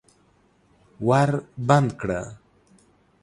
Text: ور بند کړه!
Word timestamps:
ور 1.07 1.29
بند 1.67 1.89
کړه! 1.99 2.21